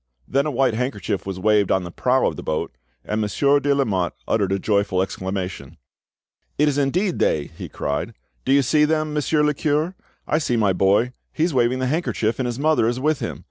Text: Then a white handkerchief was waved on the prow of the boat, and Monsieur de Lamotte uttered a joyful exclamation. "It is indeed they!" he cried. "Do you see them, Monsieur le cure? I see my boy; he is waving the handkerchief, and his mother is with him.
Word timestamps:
Then 0.27 0.47
a 0.47 0.51
white 0.51 0.73
handkerchief 0.73 1.27
was 1.27 1.39
waved 1.39 1.69
on 1.69 1.83
the 1.83 1.91
prow 1.91 2.25
of 2.25 2.35
the 2.35 2.41
boat, 2.41 2.73
and 3.05 3.21
Monsieur 3.21 3.59
de 3.59 3.71
Lamotte 3.75 4.15
uttered 4.27 4.51
a 4.51 4.57
joyful 4.57 4.99
exclamation. 4.99 5.77
"It 6.57 6.67
is 6.67 6.79
indeed 6.79 7.19
they!" 7.19 7.51
he 7.55 7.69
cried. 7.69 8.15
"Do 8.43 8.51
you 8.51 8.63
see 8.63 8.83
them, 8.83 9.13
Monsieur 9.13 9.43
le 9.43 9.53
cure? 9.53 9.95
I 10.27 10.39
see 10.39 10.57
my 10.57 10.73
boy; 10.73 11.13
he 11.31 11.43
is 11.43 11.53
waving 11.53 11.77
the 11.77 11.85
handkerchief, 11.85 12.39
and 12.39 12.47
his 12.47 12.57
mother 12.57 12.87
is 12.87 12.99
with 12.99 13.19
him. 13.19 13.39